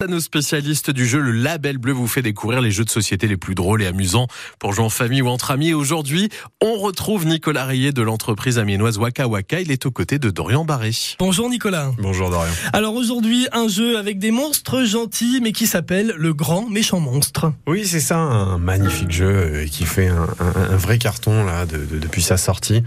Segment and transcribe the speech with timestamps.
[0.00, 3.26] À nos spécialistes du jeu, le Label Bleu vous fait découvrir les jeux de société
[3.26, 4.28] les plus drôles et amusants
[4.60, 5.70] pour jouer en famille ou entre amis.
[5.70, 6.28] Et aujourd'hui,
[6.62, 9.60] on retrouve Nicolas Rayet de l'entreprise amiénoise Waka Waka.
[9.60, 10.92] Il est aux côtés de Dorian Barré.
[11.18, 11.90] Bonjour Nicolas.
[11.98, 12.52] Bonjour Dorian.
[12.72, 17.52] Alors aujourd'hui, un jeu avec des monstres gentils, mais qui s'appelle le grand méchant monstre.
[17.66, 21.66] Oui, c'est ça, un magnifique jeu euh, qui fait un, un- un vrai carton là
[21.66, 22.84] de- de- depuis sa sortie.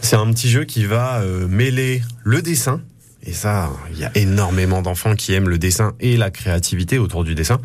[0.00, 2.80] C'est un petit jeu qui va euh, mêler le dessin.
[3.26, 7.24] Et ça, il y a énormément d'enfants qui aiment le dessin et la créativité autour
[7.24, 7.58] du dessin.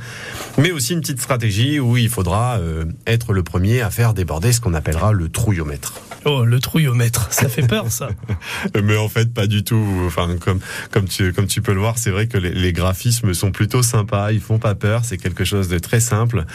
[0.58, 4.54] Mais aussi une petite stratégie où il faudra euh, être le premier à faire déborder
[4.54, 5.94] ce qu'on appellera le trouillomètre.
[6.26, 8.10] Oh, le trouillomètre, ça fait peur ça.
[8.84, 9.86] Mais en fait, pas du tout.
[10.06, 13.34] Enfin, comme comme tu comme tu peux le voir, c'est vrai que les, les graphismes
[13.36, 14.32] sont plutôt sympas.
[14.32, 15.06] Ils font pas peur.
[15.06, 16.46] C'est quelque chose de très simple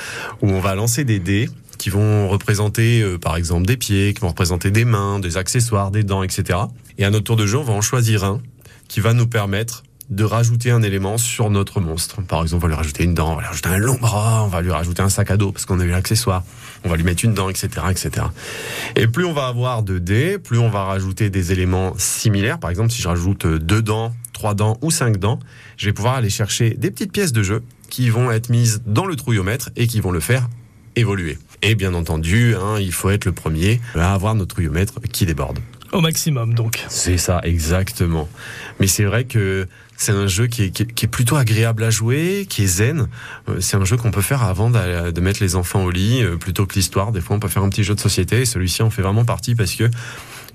[0.43, 1.49] où on va lancer des dés
[1.79, 5.91] qui vont représenter, euh, par exemple, des pieds, qui vont représenter des mains, des accessoires,
[5.91, 6.59] des dents, etc.
[6.99, 8.41] Et à notre tour de jeu, on va en choisir un
[8.89, 12.23] qui va nous permettre de rajouter un élément sur notre monstre.
[12.23, 14.45] Par exemple, on va lui rajouter une dent, on va lui rajouter un long bras,
[14.45, 16.45] on va lui rajouter un sac à dos parce qu'on a eu l'accessoire,
[16.85, 18.27] on va lui mettre une dent, etc., etc.
[18.95, 22.61] Et plus on va avoir de dés, plus on va rajouter des éléments similaires.
[22.61, 25.41] Par exemple, si je rajoute deux dents, trois dents ou cinq dents,
[25.77, 29.07] je vais pouvoir aller chercher des petites pièces de jeu qui vont être mises dans
[29.07, 30.49] le trouillomètre et qui vont le faire
[30.95, 31.39] évoluer.
[31.63, 35.59] Et bien entendu, hein, il faut être le premier à avoir notre trouillomètre qui déborde.
[35.97, 36.85] Au maximum donc.
[36.91, 38.29] C'est ça, exactement.
[38.81, 39.67] Mais c'est vrai que
[39.97, 43.09] c'est un jeu qui est, plutôt agréable à jouer, qui est zen.
[43.49, 46.37] Euh, C'est un jeu qu'on peut faire avant de mettre les enfants au lit, euh,
[46.37, 47.13] plutôt que l'histoire.
[47.13, 48.43] Des fois, on peut faire un petit jeu de société.
[48.43, 49.85] Et celui-ci en fait vraiment partie parce que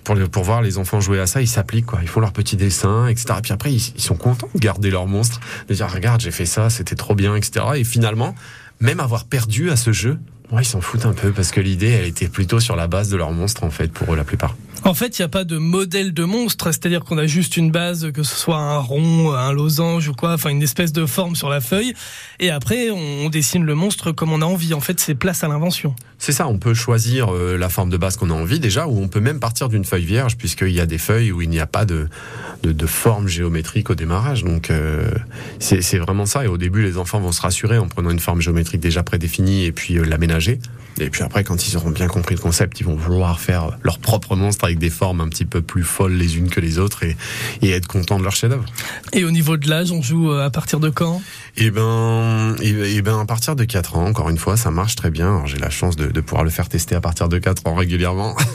[0.04, 2.02] pour, pour voir les enfants jouer à ça, ils s'appliquent, quoi.
[2.04, 3.34] Ils font leurs petits dessins, etc.
[3.40, 6.30] Et puis après, ils, ils sont contents de garder leur monstre, de dire, regarde, j'ai
[6.30, 7.66] fait ça, c'était trop bien, etc.
[7.78, 8.36] Et finalement,
[8.80, 10.20] même avoir perdu à ce jeu,
[10.60, 13.18] ils s'en foutent un peu parce que l'idée, elle était plutôt sur la base de
[13.18, 14.56] leur monstre, en fait, pour eux, la plupart.
[14.84, 17.70] En fait, il n'y a pas de modèle de monstre, c'est-à-dire qu'on a juste une
[17.70, 21.36] base, que ce soit un rond, un losange ou quoi, enfin une espèce de forme
[21.36, 21.94] sur la feuille,
[22.40, 24.74] et après on dessine le monstre comme on a envie.
[24.74, 25.96] En fait, c'est place à l'invention.
[26.18, 29.00] C'est ça, on peut choisir euh, la forme de base qu'on a envie déjà, ou
[29.00, 31.60] on peut même partir d'une feuille vierge, puisqu'il y a des feuilles où il n'y
[31.60, 32.08] a pas de,
[32.64, 34.44] de, de forme géométrique au démarrage.
[34.44, 35.12] Donc euh,
[35.60, 36.44] c'est vraiment ça.
[36.44, 39.66] Et au début, les enfants vont se rassurer en prenant une forme géométrique déjà prédéfinie
[39.66, 40.60] et puis euh, l'aménager.
[41.00, 43.98] Et puis après, quand ils auront bien compris le concept, ils vont vouloir faire leur
[43.98, 47.04] propre monstre avec des formes un petit peu plus folles les unes que les autres
[47.04, 47.18] et,
[47.62, 48.66] et être contents de leur chef-d'œuvre.
[49.14, 51.22] Et au niveau de l'âge, on joue euh, à partir de quand?
[51.58, 54.96] Et ben, et, et ben, à partir de 4 ans, encore une fois, ça marche
[54.96, 55.44] très bien.
[55.46, 58.36] J'ai la chance de, de pouvoir le faire tester à partir de 4 ans régulièrement.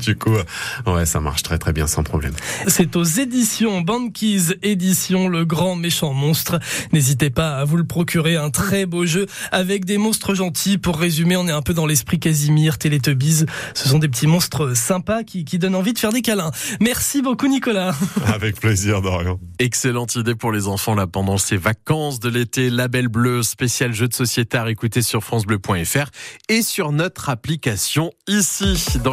[0.00, 2.32] Du coup, euh, ouais, ça marche très très bien sans problème.
[2.66, 6.58] C'est aux éditions Banquise Édition Le Grand Méchant Monstre.
[6.92, 10.78] N'hésitez pas à vous le procurer, un très beau jeu avec des monstres gentils.
[10.78, 13.44] Pour résumer, on est un peu dans l'esprit Casimir, Teletubbies.
[13.74, 16.52] Ce sont des petits monstres sympas qui, qui donnent envie de faire des câlins.
[16.80, 17.92] Merci beaucoup Nicolas.
[18.26, 19.40] Avec plaisir, Dorian.
[19.58, 22.70] Excellente idée pour les enfants là pendant ces vacances de l'été.
[22.70, 26.10] Label Bleu, spécial jeu de société à écouter sur francebleu.fr
[26.48, 29.00] et sur notre application ici.
[29.02, 29.08] Dans